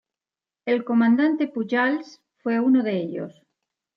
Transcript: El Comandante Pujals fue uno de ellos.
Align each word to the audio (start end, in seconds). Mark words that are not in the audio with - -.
El 0.65 0.83
Comandante 0.83 1.47
Pujals 1.47 2.23
fue 2.41 2.59
uno 2.59 2.81
de 2.81 2.99
ellos. 3.03 3.43